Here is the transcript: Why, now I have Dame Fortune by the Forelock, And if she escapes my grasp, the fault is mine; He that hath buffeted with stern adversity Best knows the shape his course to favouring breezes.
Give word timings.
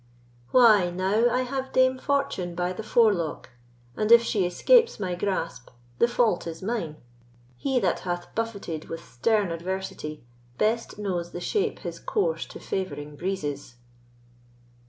Why, 0.49 0.89
now 0.89 1.29
I 1.29 1.41
have 1.43 1.71
Dame 1.71 1.99
Fortune 1.99 2.55
by 2.55 2.73
the 2.73 2.81
Forelock, 2.81 3.49
And 3.95 4.11
if 4.11 4.23
she 4.23 4.47
escapes 4.47 4.99
my 4.99 5.13
grasp, 5.13 5.69
the 5.99 6.07
fault 6.07 6.47
is 6.47 6.63
mine; 6.63 6.95
He 7.55 7.79
that 7.81 7.99
hath 7.99 8.33
buffeted 8.33 8.85
with 8.85 9.05
stern 9.05 9.51
adversity 9.51 10.23
Best 10.57 10.97
knows 10.97 11.33
the 11.33 11.39
shape 11.39 11.77
his 11.81 11.99
course 11.99 12.47
to 12.47 12.59
favouring 12.59 13.15
breezes. 13.15 13.75